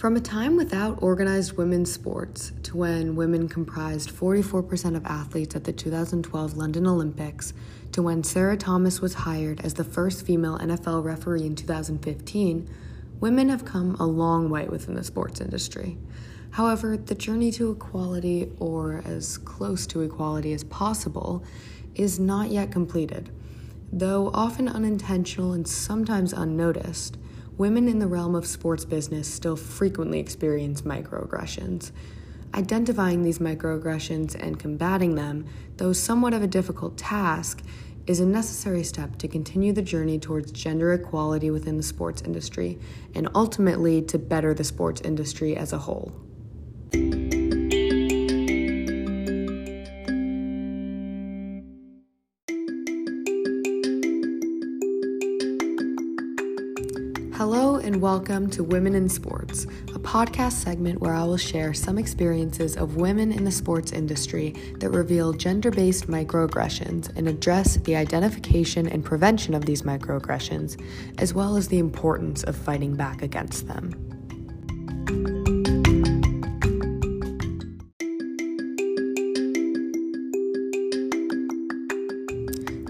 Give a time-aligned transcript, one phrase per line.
[0.00, 5.64] From a time without organized women's sports to when women comprised 44% of athletes at
[5.64, 7.52] the 2012 London Olympics
[7.92, 12.66] to when Sarah Thomas was hired as the first female NFL referee in 2015,
[13.20, 15.98] women have come a long way within the sports industry.
[16.52, 21.44] However, the journey to equality, or as close to equality as possible,
[21.94, 23.28] is not yet completed.
[23.92, 27.18] Though often unintentional and sometimes unnoticed,
[27.60, 31.92] women in the realm of sports business still frequently experience microaggressions.
[32.54, 35.44] Identifying these microaggressions and combating them,
[35.76, 37.62] though somewhat of a difficult task,
[38.06, 42.78] is a necessary step to continue the journey towards gender equality within the sports industry
[43.14, 46.29] and ultimately to better the sports industry as a whole.
[58.00, 59.64] Welcome to Women in Sports,
[59.94, 64.54] a podcast segment where I will share some experiences of women in the sports industry
[64.78, 70.82] that reveal gender based microaggressions and address the identification and prevention of these microaggressions,
[71.18, 73.90] as well as the importance of fighting back against them.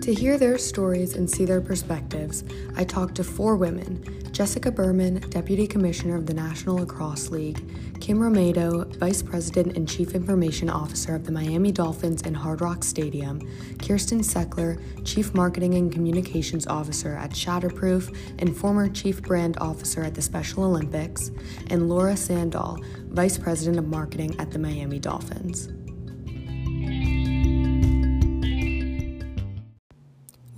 [0.03, 2.45] To hear their stories and see their perspectives,
[2.77, 7.61] I talked to four women Jessica Berman, Deputy Commissioner of the National Lacrosse League,
[8.01, 12.85] Kim Rometo, Vice President and Chief Information Officer of the Miami Dolphins and Hard Rock
[12.85, 13.41] Stadium,
[13.79, 20.15] Kirsten Seckler, Chief Marketing and Communications Officer at Shatterproof and former Chief Brand Officer at
[20.15, 21.31] the Special Olympics,
[21.69, 25.69] and Laura Sandahl, Vice President of Marketing at the Miami Dolphins.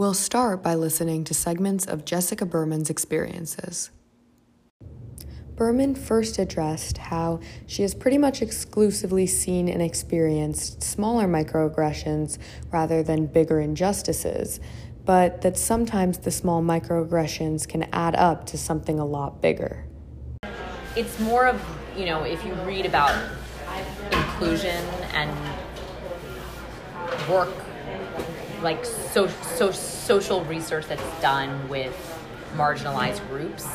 [0.03, 3.93] We'll start by listening to segments of Jessica Berman's experiences.
[5.55, 12.39] Berman first addressed how she has pretty much exclusively seen and experienced smaller microaggressions
[12.73, 14.59] rather than bigger injustices,
[15.05, 19.85] but that sometimes the small microaggressions can add up to something a lot bigger.
[20.97, 21.65] It's more of,
[21.97, 23.17] you know, if you read about
[24.11, 25.31] inclusion and
[27.31, 27.55] work
[28.63, 31.95] like so, so social research that's done with
[32.55, 33.67] marginalized groups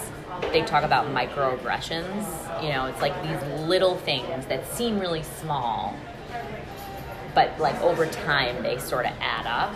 [0.52, 2.64] they talk about microaggressions.
[2.64, 5.96] You know it's like these little things that seem really small
[7.34, 9.74] but like over time they sort of add up.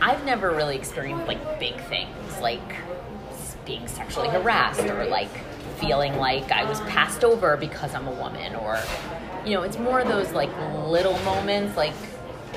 [0.00, 2.76] I've never really experienced like big things like
[3.64, 5.30] being sexually harassed or like
[5.78, 8.78] feeling like i was passed over because i'm a woman or
[9.44, 10.50] you know it's more of those like
[10.88, 11.94] little moments like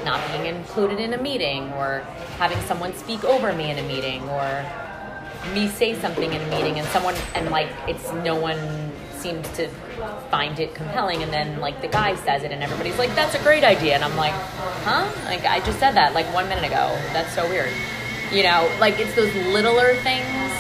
[0.05, 1.99] not being included in a meeting or
[2.37, 4.65] having someone speak over me in a meeting or
[5.53, 8.57] me say something in a meeting and someone and like it's no one
[9.17, 9.67] seems to
[10.29, 11.23] find it compelling.
[11.23, 13.95] And then like the guy says it and everybody's like that's a great idea.
[13.95, 14.33] And i'm like
[14.85, 15.09] huh?
[15.25, 16.97] Like i just said that like one minute ago.
[17.11, 17.71] That's so weird.
[18.31, 20.51] You know like it's those littler things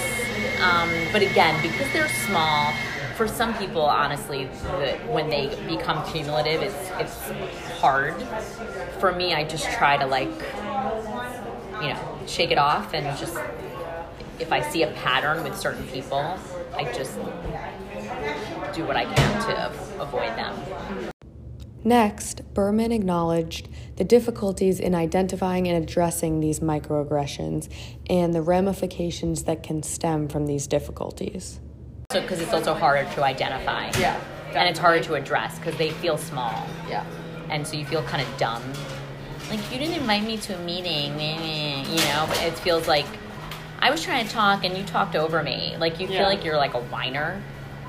[0.61, 2.73] um, but again because they're small
[3.15, 8.15] for some people, honestly, the, when they become cumulative, it's it's hard.
[8.99, 10.29] For me, I just try to like,
[11.81, 13.37] you know, shake it off and just
[14.39, 16.37] if I see a pattern with certain people,
[16.75, 17.15] I just
[18.73, 21.11] do what I can to avoid them.
[21.85, 27.71] Next, Berman acknowledged the difficulties in identifying and addressing these microaggressions
[28.09, 31.61] and the ramifications that can stem from these difficulties.
[32.15, 33.91] So, because it's also harder to identify.
[33.99, 34.17] Yeah.
[34.53, 36.65] And it's harder to address because they feel small.
[36.87, 37.05] Yeah.
[37.49, 38.63] And so you feel kind of dumb.
[39.49, 43.05] Like, you didn't invite me to a meeting, you know, but it feels like
[43.79, 45.75] I was trying to talk and you talked over me.
[45.77, 47.43] Like, you feel like you're like a whiner.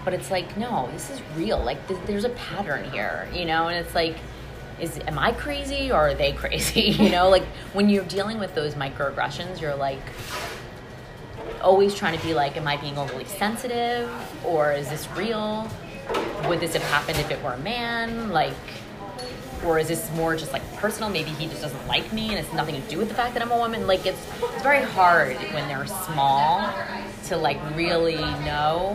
[0.05, 1.63] But it's like, no, this is real.
[1.63, 3.69] Like, th- there's a pattern here, you know?
[3.69, 4.17] And it's like,
[4.81, 6.91] is am I crazy or are they crazy?
[6.91, 7.45] You know, like
[7.75, 10.03] when you're dealing with those microaggressions, you're like
[11.67, 14.09] always trying to be like, am I being overly sensitive
[14.45, 15.69] or is this real?
[16.47, 18.31] Would this have happened if it were a man?
[18.31, 18.55] Like,
[19.65, 21.11] or is this more just like personal?
[21.11, 23.43] Maybe he just doesn't like me and it's nothing to do with the fact that
[23.43, 23.89] I'm a woman.
[23.89, 26.73] Like, it's it's very hard when they're small
[27.25, 28.95] to like really know.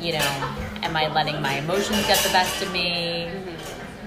[0.00, 3.28] You know, am I letting my emotions get the best of me?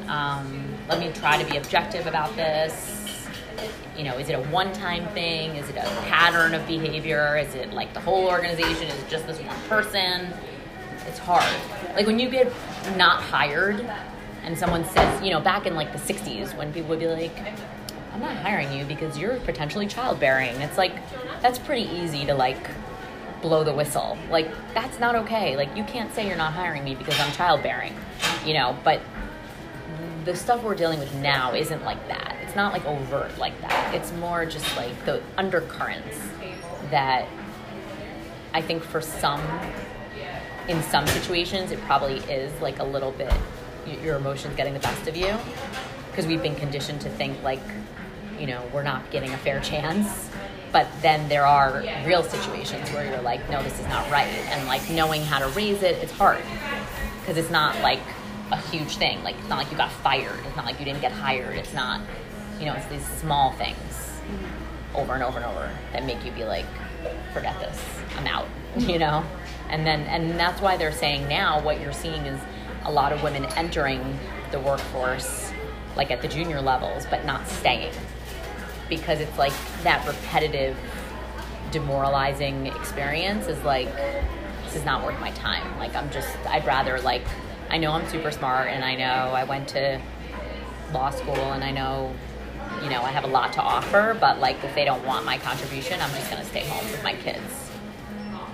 [0.07, 2.96] Um, let me try to be objective about this
[3.97, 5.55] you know, is it a one-time thing?
[5.55, 7.37] Is it a pattern of behavior?
[7.37, 8.87] Is it like the whole organization?
[8.87, 10.33] Is it just this one person?
[11.07, 11.45] It's hard.
[11.95, 12.51] Like when you get
[12.95, 13.85] not hired
[14.43, 17.37] and someone says, you know, back in like the 60s when people would be like,
[18.13, 20.55] I'm not hiring you because you're potentially childbearing.
[20.61, 20.93] It's like,
[21.41, 22.69] that's pretty easy to like
[23.41, 24.17] blow the whistle.
[24.29, 25.55] Like that's not okay.
[25.55, 27.95] Like you can't say you're not hiring me because I'm childbearing,
[28.45, 28.77] you know.
[28.83, 29.01] But
[30.25, 32.36] the stuff we're dealing with now isn't like that.
[32.57, 33.93] Not like overt like that.
[33.93, 36.17] It's more just like the undercurrents
[36.89, 37.27] that
[38.51, 39.43] I think for some,
[40.67, 43.31] in some situations, it probably is like a little bit
[44.03, 45.37] your emotions getting the best of you
[46.09, 47.61] because we've been conditioned to think like,
[48.39, 50.27] you know, we're not getting a fair chance.
[50.71, 54.25] But then there are real situations where you're like, no, this is not right.
[54.25, 56.41] And like knowing how to raise it, it's hard
[57.19, 58.01] because it's not like
[58.51, 59.23] a huge thing.
[59.23, 60.39] Like it's not like you got fired.
[60.47, 61.55] It's not like you didn't get hired.
[61.55, 62.01] It's not,
[62.59, 64.19] you know, it's these small things
[64.95, 66.65] over and over and over that make you be like,
[67.33, 67.79] forget this.
[68.17, 68.47] I'm out.
[68.77, 69.25] You know,
[69.69, 72.39] and then and that's why they're saying now what you're seeing is
[72.83, 74.19] a lot of women entering
[74.51, 75.51] the workforce
[75.95, 77.91] like at the junior levels but not staying
[78.87, 80.77] because it's like that repetitive
[81.71, 83.91] demoralizing experience is like
[84.65, 87.23] this is not worth my time like i'm just i'd rather like
[87.69, 89.99] I know I'm super smart and I know I went to
[90.93, 92.13] law school and I know,
[92.83, 95.37] you know, I have a lot to offer, but like if they don't want my
[95.37, 97.71] contribution, I'm just going to stay home with my kids.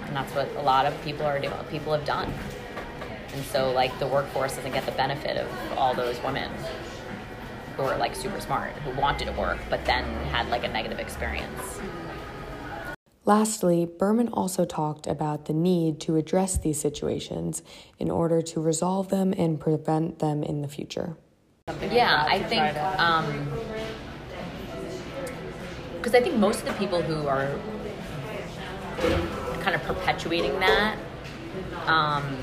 [0.05, 2.31] And that's what a lot of people are doing, people have done.
[3.33, 6.51] And so like the workforce doesn't get the benefit of all those women
[7.75, 10.99] who are like super smart, who wanted to work, but then had like a negative
[10.99, 11.79] experience.
[13.25, 17.63] Lastly, Berman also talked about the need to address these situations
[17.97, 21.15] in order to resolve them and prevent them in the future.
[21.89, 22.61] Yeah, I think
[26.03, 27.50] because I think most of the people who are
[29.61, 30.97] kind of perpetuating that,
[31.88, 32.38] um,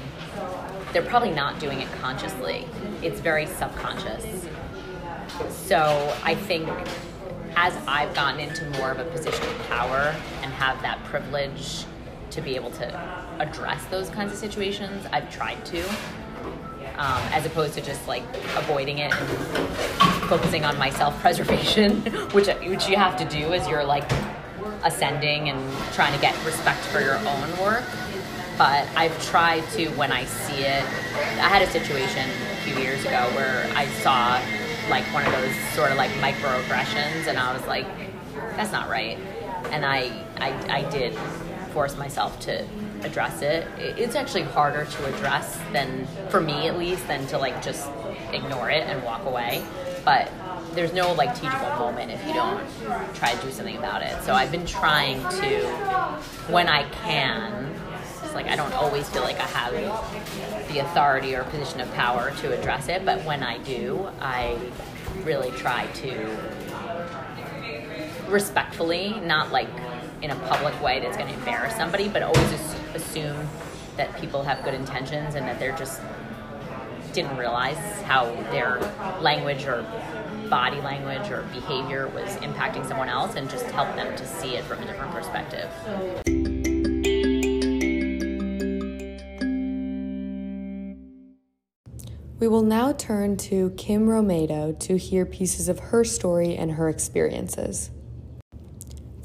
[0.95, 2.67] they're probably not doing it consciously.
[3.03, 4.49] It's very subconscious.
[5.51, 6.71] So I think
[7.55, 11.85] as I've gotten into more of a position of power and have that privilege
[12.31, 12.87] to be able to
[13.41, 15.87] address those kinds of situations, I've tried to.
[16.97, 18.25] Um, as opposed to just like
[18.57, 23.85] avoiding it and focusing on my self-preservation, which which you have to do as you're
[23.85, 24.09] like
[24.85, 25.61] ascending and
[25.93, 27.83] trying to get respect for your own work.
[28.57, 30.85] But I've tried to when I see it.
[30.85, 34.41] I had a situation a few years ago where I saw
[34.89, 37.87] like one of those sort of like microaggressions, and I was like,
[38.55, 39.19] that's not right.
[39.73, 41.13] And I, I, I did
[41.73, 42.65] force myself to
[43.03, 43.67] address it.
[43.79, 47.89] It's actually harder to address than, for me at least, than to like just
[48.33, 49.65] ignore it and walk away.
[50.05, 50.31] But
[50.75, 52.63] there's no like teachable moment if you don't
[53.15, 54.23] try to do something about it.
[54.23, 55.67] So I've been trying to,
[56.49, 57.75] when I can,
[58.23, 62.31] it's like I don't always feel like I have the authority or position of power
[62.43, 64.57] to address it, but when I do, I
[65.25, 66.37] really try to
[68.29, 69.69] respectfully, not like
[70.23, 72.53] in a public way that's going to embarrass somebody, but always
[72.95, 73.49] assume
[73.97, 76.01] that people have good intentions and that they're just
[77.13, 78.79] didn't realize how their
[79.21, 79.83] language or
[80.49, 84.65] body language or behavior was impacting someone else and just help them to see it
[84.65, 85.71] from a different perspective.
[92.41, 96.89] We will now turn to Kim Rometo to hear pieces of her story and her
[96.89, 97.91] experiences.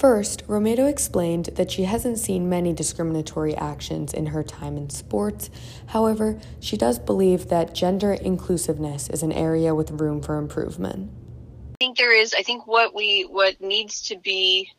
[0.06, 5.50] First, Rometo explained that she hasn't seen many discriminatory actions in her time in sports.
[5.88, 11.10] However, she does believe that gender inclusiveness is an area with room for improvement.
[11.74, 12.36] I think there is.
[12.38, 14.70] I think what we what needs to be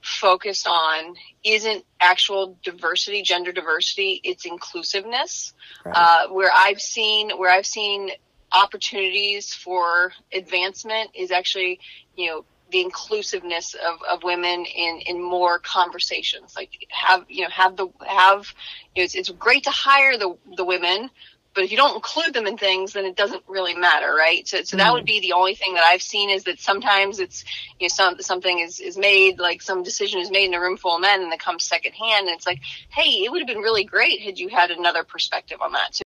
[0.00, 4.20] focused on isn't actual diversity, gender diversity.
[4.22, 5.54] It's inclusiveness.
[5.84, 5.92] Right.
[5.96, 8.10] Uh, where I've seen where I've seen
[8.52, 11.80] opportunities for advancement is actually
[12.14, 17.50] you know the inclusiveness of, of women in, in more conversations like have you know
[17.50, 18.52] have the have
[18.94, 21.10] you know, it's, it's great to hire the the women
[21.54, 24.46] but if you don't include them in things, then it doesn't really matter, right?
[24.46, 25.06] So, so that would mm.
[25.06, 27.44] be the only thing that I've seen is that sometimes it's,
[27.80, 30.76] you know, some, something is, is made, like some decision is made in a room
[30.76, 32.28] full of men and it comes secondhand.
[32.28, 32.60] And it's like,
[32.90, 36.02] hey, it would have been really great had you had another perspective on that too.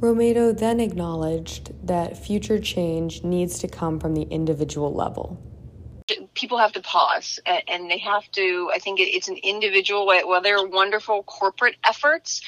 [0.00, 5.38] Rometo then acknowledged that future change needs to come from the individual level
[6.40, 10.40] people have to pause and they have to i think it's an individual way while
[10.40, 12.40] they're wonderful corporate efforts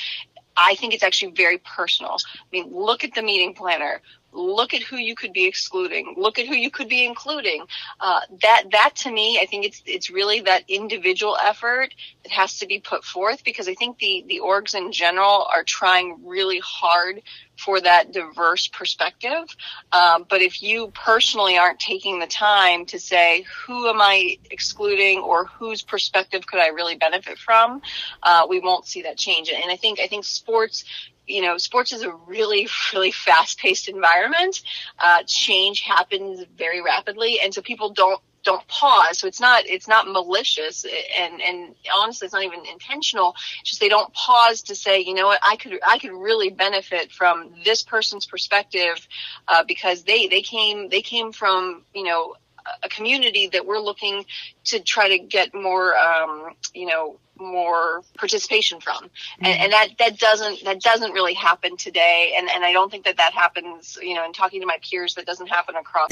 [0.55, 2.13] I think it's actually very personal.
[2.13, 4.03] I mean, look at the meeting planner.
[4.33, 7.65] look at who you could be excluding look at who you could be including
[8.01, 12.59] uh, that that to me i think it's it's really that individual effort that has
[12.59, 16.61] to be put forth because i think the the orgs in general are trying really
[16.65, 17.23] hard
[17.65, 19.45] for that diverse perspective.
[19.93, 25.21] Um, but if you personally aren't taking the time to say, who am I excluding
[25.21, 27.83] or whose perspective could I really benefit from,
[28.23, 29.51] uh, we won't see that change.
[29.51, 30.85] And I think, I think sports,
[31.27, 34.63] you know, sports is a really, really fast paced environment.
[34.99, 37.41] Uh, change happens very rapidly.
[37.41, 39.19] And so people don't don't pause.
[39.19, 40.85] So it's not it's not malicious,
[41.19, 43.35] and and honestly, it's not even intentional.
[43.61, 46.51] It's just they don't pause to say, you know what, I could I could really
[46.51, 49.07] benefit from this person's perspective
[49.49, 52.35] uh, because they they came they came from you know
[52.83, 54.25] a community that we're looking
[54.65, 59.47] to try to get more um, you know more participation from mm-hmm.
[59.47, 63.05] and, and, that that doesn't that doesn't really happen today and and I don't think
[63.07, 66.11] that that happens you know in talking to my peers that doesn't happen across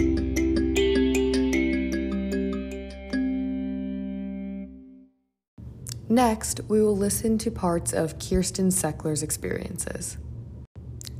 [6.11, 10.19] Next, we will listen to parts of Kirsten Seckler's experiences.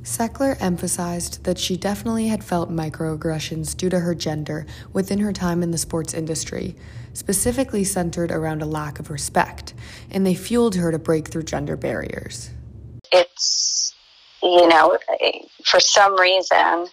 [0.03, 5.63] Seckler emphasized that she definitely had felt microaggressions due to her gender within her time
[5.63, 6.75] in the sports industry,
[7.13, 9.75] specifically centered around a lack of respect,
[10.11, 12.51] and they fueled her to break through gender barriers.
[13.13, 13.95] It's,
[14.43, 14.99] you know,
[15.67, 16.89] for some reason,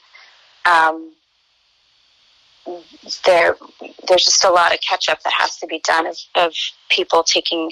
[0.65, 1.13] um,
[3.25, 3.55] there
[4.07, 6.53] there's just a lot of catch up that has to be done of, of
[6.89, 7.71] people taking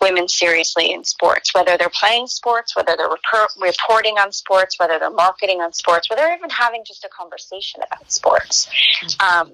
[0.00, 4.98] women seriously in sports, whether they're playing sports, whether they're report, reporting on sports, whether
[4.98, 8.68] they're marketing on sports, whether they're even having just a conversation about sports.
[9.02, 9.40] Mm-hmm.
[9.40, 9.48] Um,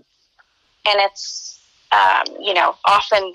[0.86, 1.60] and it's,
[1.92, 3.32] um, you know, often,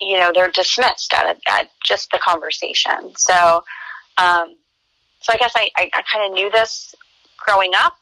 [0.00, 3.12] you know, they're dismissed at, at just the conversation.
[3.16, 3.64] So,
[4.18, 4.56] um,
[5.20, 6.94] so I guess I, I, I kind of knew this
[7.38, 7.96] growing up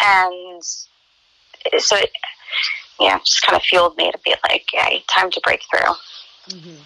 [0.00, 0.62] and
[1.78, 2.10] so it,
[3.00, 5.94] yeah, just kind of fueled me to be like, yeah, time to break through.
[6.50, 6.82] Mm-hmm.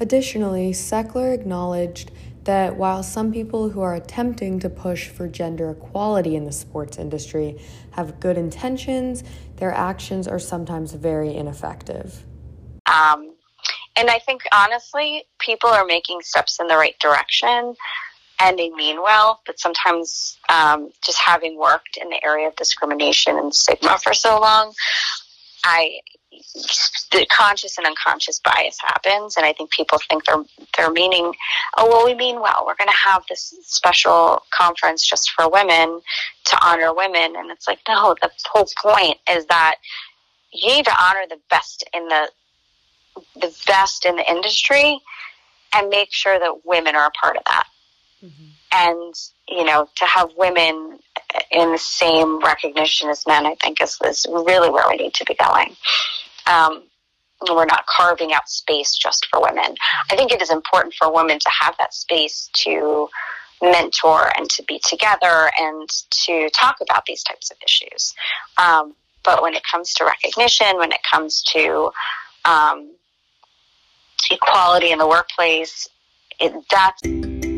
[0.00, 2.10] Additionally, Seckler acknowledged
[2.44, 6.98] that while some people who are attempting to push for gender equality in the sports
[6.98, 7.60] industry
[7.92, 9.22] have good intentions,
[9.56, 12.24] their actions are sometimes very ineffective.
[12.86, 13.34] Um,
[13.96, 17.74] and I think honestly, people are making steps in the right direction
[18.40, 23.36] and they mean well, but sometimes um, just having worked in the area of discrimination
[23.36, 24.72] and stigma for so long,
[25.64, 26.00] I
[27.12, 30.42] the conscious and unconscious bias happens, and I think people think they're
[30.76, 31.32] they're meaning,
[31.76, 32.64] oh well, we mean well.
[32.66, 36.00] We're going to have this special conference just for women
[36.46, 39.76] to honor women, and it's like no, the whole point is that
[40.52, 42.28] you need to honor the best in the
[43.34, 44.98] the best in the industry
[45.74, 47.66] and make sure that women are a part of that.
[48.22, 48.44] Mm-hmm.
[48.72, 49.14] And,
[49.48, 50.98] you know, to have women
[51.50, 55.24] in the same recognition as men, I think is, is really where we need to
[55.24, 55.76] be going.
[56.46, 56.84] Um,
[57.48, 59.74] we're not carving out space just for women.
[60.10, 63.08] I think it is important for women to have that space to
[63.62, 68.14] mentor and to be together and to talk about these types of issues.
[68.58, 71.90] Um, but when it comes to recognition, when it comes to
[72.44, 72.92] um,
[74.30, 75.88] equality in the workplace,
[76.38, 77.49] it, that's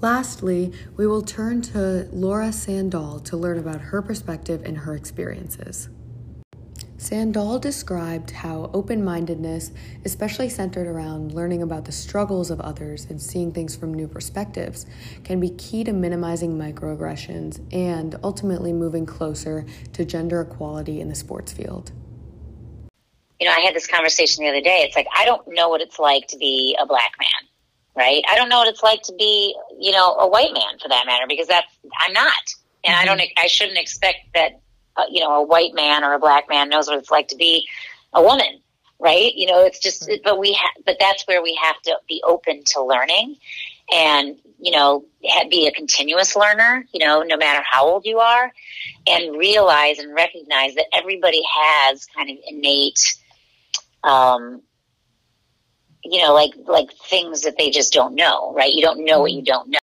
[0.00, 5.88] Lastly, we will turn to Laura Sandall to learn about her perspective and her experiences.
[6.98, 9.72] Sandall described how open mindedness,
[10.04, 14.86] especially centered around learning about the struggles of others and seeing things from new perspectives,
[15.24, 21.14] can be key to minimizing microaggressions and ultimately moving closer to gender equality in the
[21.14, 21.90] sports field.
[23.40, 24.82] You know, I had this conversation the other day.
[24.82, 27.47] It's like, I don't know what it's like to be a black man
[27.98, 28.22] right?
[28.30, 31.04] I don't know what it's like to be, you know, a white man for that
[31.06, 31.66] matter, because that's
[32.00, 32.32] I'm not,
[32.84, 33.02] and mm-hmm.
[33.02, 34.60] I don't, I shouldn't expect that,
[34.96, 37.36] uh, you know, a white man or a black man knows what it's like to
[37.36, 37.68] be
[38.14, 38.60] a woman,
[38.98, 39.34] right?
[39.34, 40.20] You know, it's just, right.
[40.22, 43.36] but we, ha- but that's where we have to be open to learning,
[43.92, 45.04] and you know,
[45.50, 48.52] be a continuous learner, you know, no matter how old you are,
[49.06, 53.16] and realize and recognize that everybody has kind of innate.
[54.02, 54.62] Um,
[56.04, 58.72] you know, like like things that they just don't know, right?
[58.72, 59.78] You don't know what you don't know.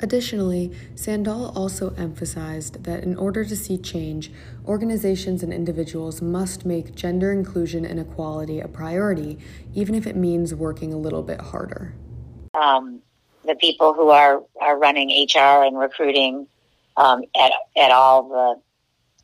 [0.00, 4.32] Additionally, Sandall also emphasized that in order to see change,
[4.66, 9.38] organizations and individuals must make gender inclusion and equality a priority,
[9.74, 11.94] even if it means working a little bit harder.
[12.54, 13.00] Um,
[13.44, 16.48] the people who are, are running HR and recruiting
[16.96, 18.60] um, at, at all the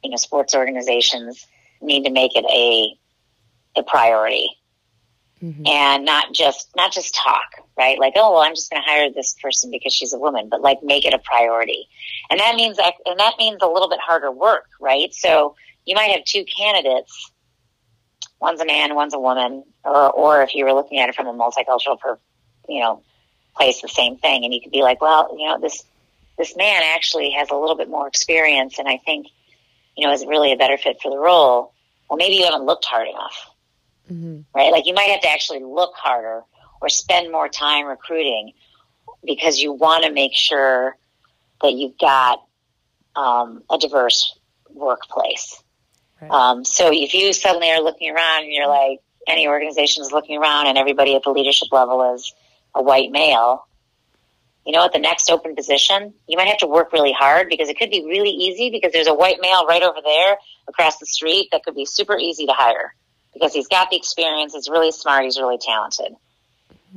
[0.05, 1.47] you know sports organizations
[1.81, 2.97] need to make it a
[3.79, 4.58] a priority
[5.43, 5.67] mm-hmm.
[5.67, 7.99] and not just not just talk, right?
[7.99, 10.61] Like, oh well, I'm just going to hire this person because she's a woman, but
[10.61, 11.89] like make it a priority,
[12.31, 15.13] and that means and that means a little bit harder work, right?
[15.15, 17.33] So you might have two candidates,
[18.41, 21.27] one's a man, one's a woman, or or if you were looking at it from
[21.27, 22.19] a multicultural, per,
[22.69, 23.03] you know,
[23.57, 25.85] place, the same thing, and you could be like, well, you know, this
[26.37, 29.27] this man actually has a little bit more experience, and I think,
[29.97, 31.73] you know, is really a better fit for the role.
[32.09, 33.51] Well, maybe you haven't looked hard enough
[34.11, 34.41] mm-hmm.
[34.55, 34.73] right?
[34.73, 36.43] Like you might have to actually look harder
[36.81, 38.53] or spend more time recruiting
[39.25, 40.97] because you want to make sure
[41.63, 42.43] that you've got
[43.17, 44.39] um, a diverse
[44.71, 45.63] workplace.
[46.21, 46.31] Right.
[46.31, 50.39] Um, so if you suddenly are looking around and you're like, any organization is looking
[50.39, 52.33] around and everybody at the leadership level is
[52.75, 53.67] a white male,
[54.65, 57.69] you know, at the next open position, you might have to work really hard because
[57.69, 60.37] it could be really easy because there's a white male right over there
[60.69, 62.95] across the street that could be super easy to hire
[63.39, 64.55] because he's got the experience.
[64.55, 65.25] He's really smart.
[65.25, 66.15] He's really talented.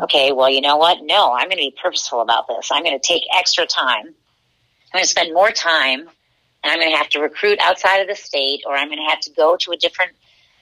[0.01, 0.99] Okay, well, you know what?
[1.01, 2.69] No, I'm going to be purposeful about this.
[2.71, 4.07] I'm going to take extra time.
[4.07, 6.09] I'm going to spend more time, and
[6.63, 9.19] I'm going to have to recruit outside of the state, or I'm going to have
[9.21, 10.13] to go to a different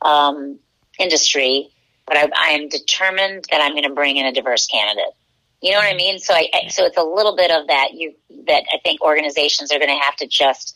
[0.02, 0.60] um,
[0.98, 1.70] industry.
[2.06, 5.14] But I, I am determined that I'm going to bring in a diverse candidate.
[5.62, 6.20] You know what I mean?
[6.20, 7.90] So, I, I so it's a little bit of that.
[7.94, 8.14] You
[8.48, 10.76] that I think organizations are going to have to just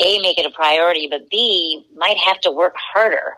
[0.00, 3.36] a make it a priority, but b might have to work harder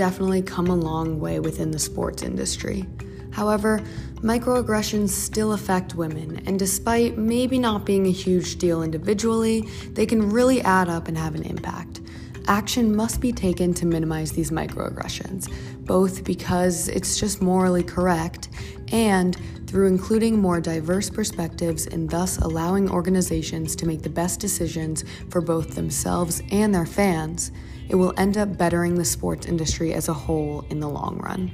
[0.00, 2.86] definitely come a long way within the sports industry.
[3.32, 3.82] However,
[4.22, 10.30] microaggressions still affect women, and despite maybe not being a huge deal individually, they can
[10.30, 12.00] really add up and have an impact.
[12.46, 15.52] Action must be taken to minimize these microaggressions,
[15.84, 18.48] both because it's just morally correct
[18.92, 25.04] and through including more diverse perspectives and thus allowing organizations to make the best decisions
[25.28, 27.52] for both themselves and their fans
[27.90, 31.50] it will end up bettering the sports industry as a whole in the long run.